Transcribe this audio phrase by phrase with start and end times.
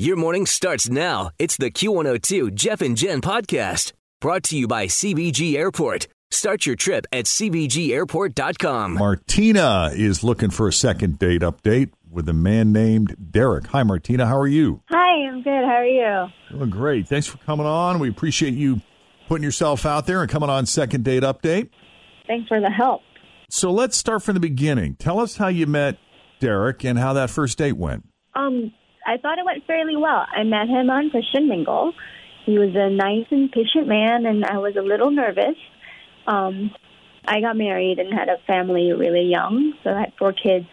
[0.00, 1.28] Your morning starts now.
[1.38, 6.08] It's the Q102 Jeff and Jen podcast brought to you by CVG Airport.
[6.30, 8.94] Start your trip at CVGAirport.com.
[8.94, 13.66] Martina is looking for a second date update with a man named Derek.
[13.66, 14.24] Hi, Martina.
[14.24, 14.82] How are you?
[14.88, 15.50] Hi, I'm good.
[15.50, 16.28] How are you?
[16.48, 17.06] Doing great.
[17.06, 17.98] Thanks for coming on.
[17.98, 18.80] We appreciate you
[19.28, 21.68] putting yourself out there and coming on second date update.
[22.26, 23.02] Thanks for the help.
[23.50, 24.94] So let's start from the beginning.
[24.94, 25.98] Tell us how you met
[26.38, 28.06] Derek and how that first date went.
[28.34, 28.72] Um,
[29.06, 30.26] I thought it went fairly well.
[30.30, 31.92] I met him on Christian Mingle.
[32.46, 35.56] He was a nice and patient man, and I was a little nervous.
[36.26, 36.70] Um,
[37.26, 40.66] I got married and had a family really young, so I had four kids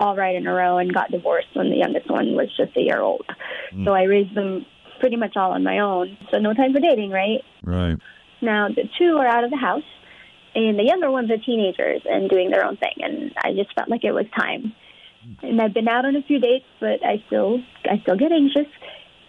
[0.00, 2.80] all right in a row and got divorced when the youngest one was just a
[2.80, 3.24] year old.
[3.72, 3.84] Mm.
[3.84, 4.66] So I raised them
[5.00, 6.16] pretty much all on my own.
[6.30, 7.42] So no time for dating, right?
[7.62, 7.98] Right.
[8.40, 9.84] Now the two are out of the house,
[10.54, 12.94] and the younger ones are teenagers and doing their own thing.
[12.98, 14.74] And I just felt like it was time.
[15.42, 18.70] And I've been out on a few dates, but I still I still get anxious,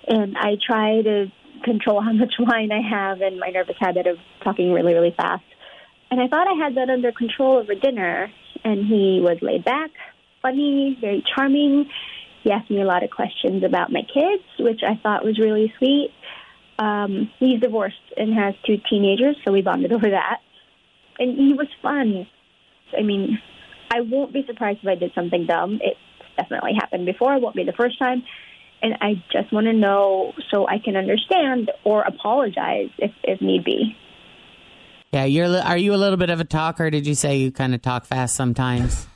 [0.08, 1.32] and I try to
[1.64, 5.44] control how much wine I have and my nervous habit of talking really really fast.
[6.14, 8.32] And I thought I had that under control over dinner.
[8.64, 9.90] And he was laid back,
[10.44, 11.90] funny, very charming.
[12.44, 15.74] He asked me a lot of questions about my kids, which I thought was really
[15.80, 16.12] sweet.
[16.78, 20.38] Um, he's divorced and has two teenagers, so we bonded over that.
[21.18, 22.28] And he was fun.
[22.96, 23.40] I mean,
[23.96, 25.80] I won't be surprised if I did something dumb.
[25.82, 26.00] It's
[26.38, 27.36] definitely happened before.
[27.36, 28.24] It won't be the first time.
[28.82, 33.64] And I just want to know so I can understand or apologize if, if need
[33.64, 33.96] be.
[35.14, 35.48] Yeah, you're.
[35.48, 36.90] li- Are you a little bit of a talker?
[36.90, 39.08] Did you say you kind of talk fast sometimes?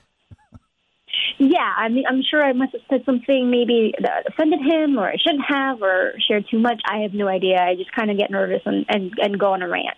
[1.39, 5.07] Yeah, I mean, I'm sure I must have said something maybe that offended him, or
[5.09, 6.81] I shouldn't have, or shared too much.
[6.89, 7.57] I have no idea.
[7.61, 9.97] I just kind of get nervous and, and, and go on a rant.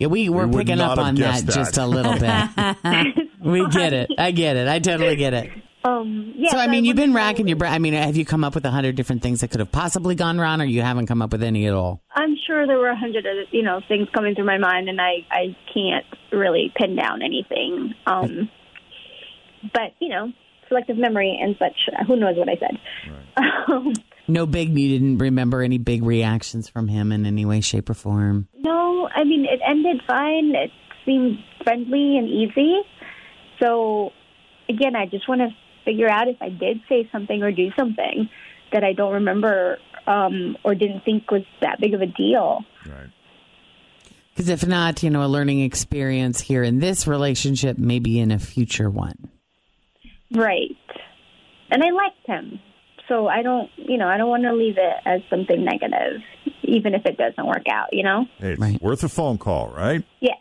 [0.00, 1.54] Yeah, we we're picking up on that, that.
[1.54, 3.16] just a little bit.
[3.44, 4.10] we get it.
[4.16, 4.66] I get it.
[4.66, 5.50] I totally get it.
[5.84, 7.72] Um, yeah, so I mean, you've been know- racking your brain.
[7.72, 10.14] I mean, have you come up with a hundred different things that could have possibly
[10.14, 12.00] gone wrong, or you haven't come up with any at all?
[12.14, 14.98] I'm sure there were a hundred of you know things coming through my mind, and
[15.02, 17.94] I I can't really pin down anything.
[18.06, 18.50] Um,
[19.74, 20.32] but you know,
[20.68, 21.76] selective memory and such.
[22.06, 22.78] Who knows what I said?
[23.68, 23.92] Um,
[24.30, 24.78] No big.
[24.78, 28.48] You didn't remember any big reactions from him in any way, shape, or form.
[28.58, 30.54] no, I mean it ended fine.
[30.54, 30.70] It
[31.04, 32.80] seemed friendly and easy.
[33.60, 34.12] So
[34.68, 35.48] again, I just want to
[35.84, 38.28] figure out if I did say something or do something
[38.72, 42.60] that I don't remember um, or didn't think was that big of a deal.
[42.86, 43.10] Right.
[44.32, 48.38] Because if not, you know, a learning experience here in this relationship, maybe in a
[48.38, 49.28] future one.
[50.32, 50.76] Right.
[51.70, 52.60] And I liked him.
[53.10, 56.22] So I don't, you know, I don't want to leave it as something negative,
[56.62, 58.24] even if it doesn't work out, you know?
[58.38, 58.80] Hey, it's Right.
[58.80, 60.04] worth a phone call, right?
[60.20, 60.36] Yes.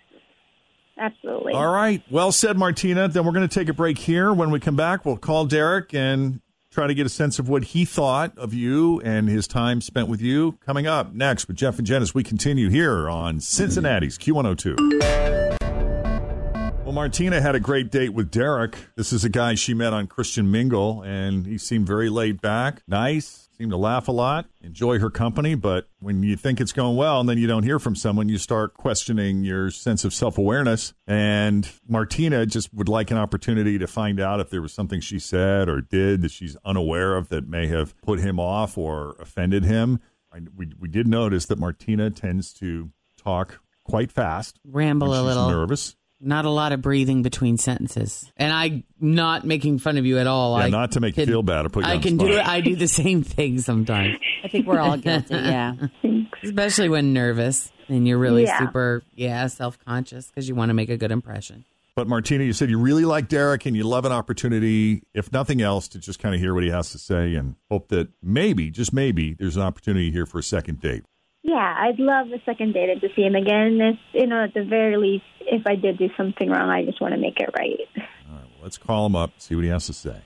[0.97, 1.53] Absolutely.
[1.53, 2.03] All right.
[2.11, 3.07] Well said, Martina.
[3.07, 4.31] Then we're going to take a break here.
[4.33, 6.41] When we come back, we'll call Derek and
[6.71, 10.07] try to get a sense of what he thought of you and his time spent
[10.09, 10.57] with you.
[10.63, 15.28] Coming up next with Jeff and Jen as we continue here on Cincinnati's Q102.
[16.89, 18.75] Well, Martina had a great date with Derek.
[18.95, 22.81] This is a guy she met on Christian Mingle, and he seemed very laid back,
[22.87, 25.53] nice, seemed to laugh a lot, enjoy her company.
[25.53, 28.39] But when you think it's going well and then you don't hear from someone, you
[28.39, 30.95] start questioning your sense of self awareness.
[31.05, 35.19] And Martina just would like an opportunity to find out if there was something she
[35.19, 39.63] said or did that she's unaware of that may have put him off or offended
[39.63, 39.99] him.
[40.33, 44.59] I, we, we did notice that Martina tends to talk quite fast.
[44.65, 45.49] Ramble a she's little.
[45.51, 45.95] nervous.
[46.21, 48.29] Not a lot of breathing between sentences.
[48.35, 50.57] And I'm not making fun of you at all.
[50.59, 52.17] Yeah, I not to make you feel bad or put you I on the can
[52.17, 52.45] do it.
[52.45, 55.35] I do the same thing sometimes, I think we're all guilty.
[55.35, 55.73] Yeah.
[56.43, 58.59] especially when nervous and you're really Yeah.
[58.59, 61.63] super, yeah, self conscious because you want to make a good impression.
[61.95, 65.61] But Martina, you said you really like Derek and you love an opportunity, if nothing
[65.61, 68.69] else, to just kind of hear what he has to say and hope that maybe,
[68.71, 71.03] just maybe, there's an opportunity here for a second date.
[71.49, 73.81] Yeah, I'd love a second date to see him again.
[73.81, 77.01] If, you know, at the very least, if I did do something wrong, I just
[77.01, 77.79] want to make it right.
[77.97, 80.21] All right, well, let's call him up, see what he has to say.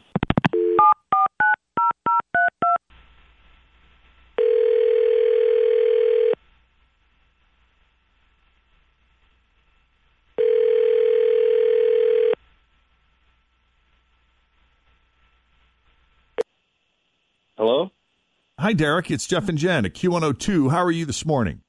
[18.64, 19.12] Hi, Derek.
[19.12, 20.72] It's Jeff and Jen at Q102.
[20.72, 21.64] How are you this morning?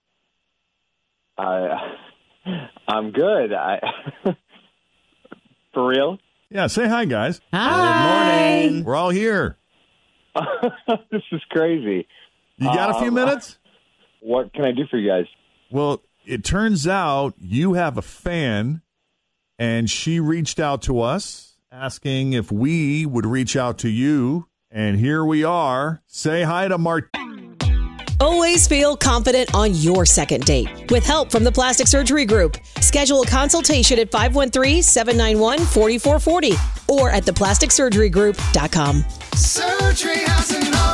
[1.36, 1.70] I
[2.86, 3.52] I'm good.
[3.52, 3.80] I
[5.74, 6.18] For real?
[6.50, 7.40] Yeah, say hi, guys.
[7.52, 8.60] Hi.
[8.60, 8.84] Good morning.
[8.84, 9.58] We're all here.
[11.10, 12.06] this is crazy.
[12.58, 13.58] You got a few Um, minutes?
[14.20, 15.26] What can I do for you guys?
[15.72, 18.82] Well, it turns out you have a fan,
[19.58, 24.46] and she reached out to us asking if we would reach out to you.
[24.74, 26.02] And here we are.
[26.08, 27.08] Say hi to Mart.
[28.20, 30.90] Always feel confident on your second date.
[30.90, 39.04] With help from the Plastic Surgery Group, schedule a consultation at 513-791-4440 or at theplasticsurgerygroup.com.
[39.34, 40.93] Surgery has an art.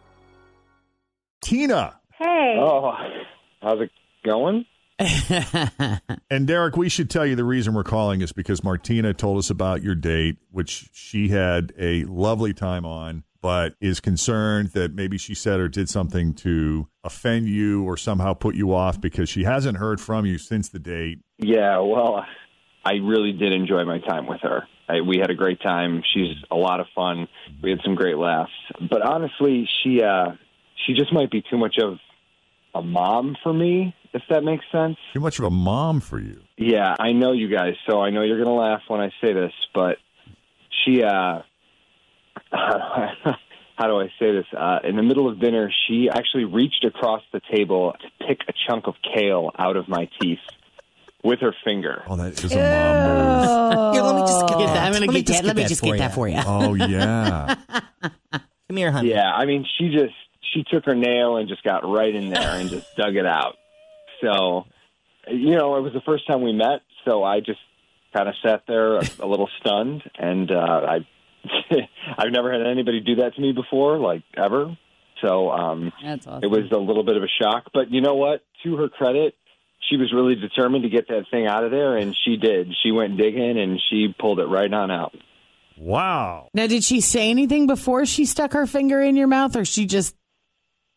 [1.41, 1.99] Tina.
[2.17, 2.57] Hey.
[2.59, 2.93] Oh,
[3.61, 3.91] how's it
[4.25, 4.65] going?
[6.29, 9.49] And Derek, we should tell you the reason we're calling is because Martina told us
[9.49, 15.17] about your date, which she had a lovely time on, but is concerned that maybe
[15.17, 19.43] she said or did something to offend you or somehow put you off because she
[19.43, 21.19] hasn't heard from you since the date.
[21.37, 22.25] Yeah, well,
[22.85, 24.63] I really did enjoy my time with her.
[24.87, 26.01] I, we had a great time.
[26.13, 27.27] She's a lot of fun.
[27.61, 28.51] We had some great laughs.
[28.89, 30.31] But honestly, she uh
[30.85, 31.97] she just might be too much of
[32.73, 34.97] a mom for me, if that makes sense.
[35.13, 36.41] Too much of a mom for you.
[36.57, 39.33] Yeah, I know you guys, so I know you're going to laugh when I say
[39.33, 39.97] this, but
[40.85, 41.41] she, uh,
[42.51, 44.45] how do I say this?
[44.57, 48.53] Uh, in the middle of dinner, she actually reached across the table to pick a
[48.67, 50.39] chunk of kale out of my teeth
[51.23, 52.03] with her finger.
[52.07, 53.93] Oh, that is a mom move.
[53.93, 54.73] Here, let me just get Get that.
[54.73, 54.83] that.
[54.85, 55.47] I'm gonna let me get just that.
[55.47, 56.45] Let me just that get for that you.
[56.45, 56.69] for you.
[56.69, 57.55] Oh, yeah.
[58.67, 59.09] Come here, honey.
[59.09, 60.13] Yeah, I mean, she just
[60.53, 63.55] she took her nail and just got right in there and just dug it out.
[64.21, 64.65] So,
[65.27, 67.59] you know, it was the first time we met, so I just
[68.13, 71.07] kind of sat there a, a little stunned, and uh, I
[72.17, 74.77] I've never had anybody do that to me before, like ever.
[75.21, 76.43] So um, That's awesome.
[76.43, 77.65] it was a little bit of a shock.
[77.73, 78.43] But you know what?
[78.63, 79.35] To her credit,
[79.89, 82.73] she was really determined to get that thing out of there, and she did.
[82.83, 85.15] She went digging and she pulled it right on out.
[85.77, 86.49] Wow.
[86.53, 89.85] Now, did she say anything before she stuck her finger in your mouth, or she
[89.85, 90.15] just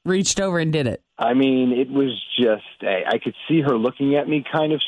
[0.05, 1.03] reached over and did it?
[1.19, 4.81] I mean, it was just, I I could see her looking at me kind of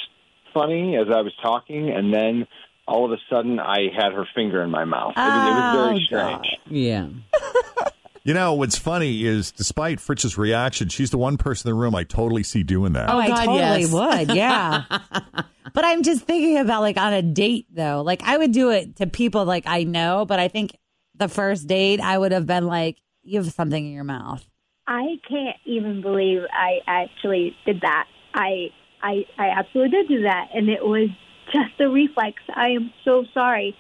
[0.53, 2.47] funny as I was talking, and then
[2.89, 5.13] all of a sudden I had her finger in my mouth.
[5.17, 6.57] It was, it was very Oh, strange.
[6.69, 7.09] Yeah.
[8.27, 11.95] You know, what's funny is despite Fritz's reaction, she's the one person in the room
[11.95, 13.09] I totally see doing that.
[13.09, 13.93] Oh, I God, totally yes.
[13.93, 14.37] would.
[14.37, 14.83] Yeah.
[15.73, 18.03] but I'm just thinking about like on a date though.
[18.05, 20.77] Like I would do it to people like I know, but I think
[21.15, 24.45] the first date I would have been like, you have something in your mouth.
[24.87, 28.07] I can't even believe I actually did that.
[28.35, 28.71] I
[29.03, 31.09] I I absolutely did do that, and it was
[31.53, 32.43] just a reflex.
[32.55, 33.77] I am so sorry.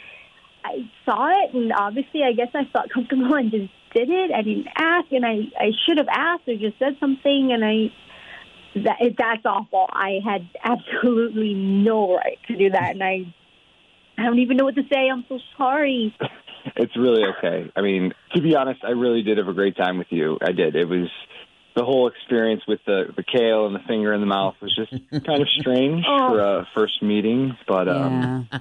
[0.64, 4.32] I saw it, and obviously, I guess I felt comfortable and just did it.
[4.32, 7.92] I didn't ask, and I I should have asked or just said something, and I
[8.82, 9.86] that that's awful.
[9.90, 13.32] I had absolutely no right to do that, and I
[14.18, 15.08] I don't even know what to say.
[15.10, 16.14] I'm so sorry.
[16.76, 17.70] It's really okay.
[17.76, 20.38] I mean, to be honest, I really did have a great time with you.
[20.42, 20.74] I did.
[20.76, 21.08] It was
[21.76, 24.92] the whole experience with the the kale and the finger in the mouth was just
[25.26, 28.58] kind of strange for a first meeting, but um Yeah.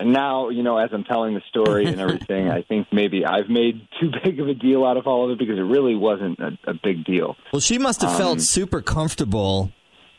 [0.00, 3.48] And now, you know, as I'm telling the story and everything, I think maybe I've
[3.48, 6.40] made too big of a deal out of all of it because it really wasn't
[6.40, 7.36] a, a big deal.
[7.52, 9.70] Well, she must have Um, felt super comfortable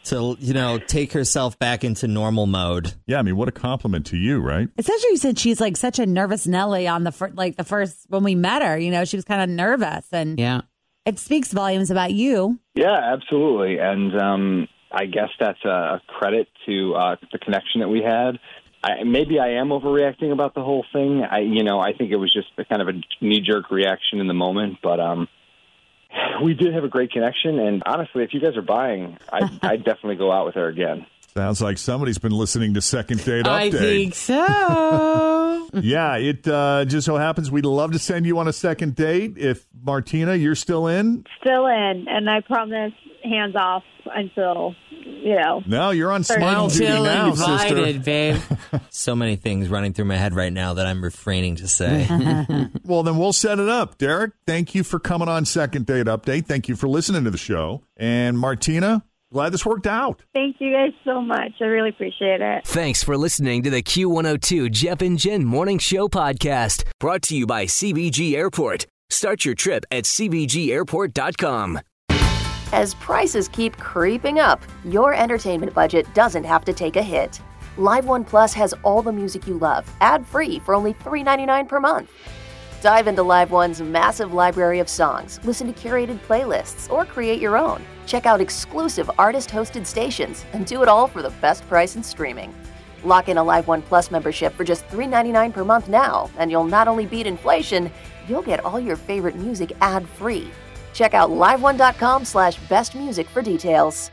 [0.05, 2.93] to, you know, take herself back into normal mode.
[3.07, 4.67] Yeah, I mean, what a compliment to you, right?
[4.77, 8.24] Especially since she's like such a nervous Nelly on the fir- like the first when
[8.24, 10.62] we met her, you know, she was kind of nervous and Yeah.
[11.05, 12.59] it speaks volumes about you.
[12.75, 13.77] Yeah, absolutely.
[13.79, 18.39] And um, I guess that's a credit to uh, the connection that we had.
[18.83, 21.24] I, maybe I am overreacting about the whole thing.
[21.24, 24.19] I, you know, I think it was just a kind of a knee jerk reaction
[24.19, 25.27] in the moment, but um,
[26.44, 27.60] we did have a great connection.
[27.60, 31.06] And honestly, if you guys are buying, I, I'd definitely go out with her again.
[31.36, 35.35] Sounds like somebody's been listening to Second Date I think so.
[35.74, 39.38] yeah, it uh, just so happens we'd love to send you on a second date.
[39.38, 41.25] If Martina, you're still in.
[41.41, 42.93] Still in, and I promise
[43.24, 43.83] hands off
[44.13, 45.62] until you know.
[45.65, 46.41] No, you're on Thirty.
[46.41, 48.00] smile duty Still now, invited, sister.
[48.01, 48.41] babe.
[48.89, 52.07] So many things running through my head right now that I'm refraining to say.
[52.85, 53.97] Well, then we'll set it up.
[53.97, 56.45] Derek, thank you for coming on Second Date Update.
[56.45, 57.81] Thank you for listening to the show.
[57.97, 59.03] And Martina,
[59.36, 60.24] glad this worked out.
[60.34, 61.51] Thank you guys so much.
[61.60, 62.65] I really appreciate it.
[62.65, 67.46] Thanks for listening to the Q102 Jeff and Jen Morning Show podcast, brought to you
[67.46, 68.86] by CVG Airport.
[69.10, 71.82] Start your trip at CVGAirport.com.
[72.72, 77.42] As prices keep creeping up, your entertainment budget doesn't have to take a hit.
[77.77, 81.82] Live One Plus has all the music you love, ad free for only $3.99 per
[81.82, 82.10] month.
[82.86, 87.58] Dive into Live One's massive library of songs, listen to curated playlists, or create your
[87.58, 87.82] own.
[88.06, 92.04] Check out exclusive artist hosted stations and do it all for the best price in
[92.04, 92.54] streaming.
[93.04, 96.63] Lock in a Live One Plus membership for just $3.99 per month now, and you'll
[96.63, 97.89] not only beat inflation,
[98.27, 100.51] you'll get all your favorite music ad free.
[100.94, 104.12] Check out liveone.com slash best music for details.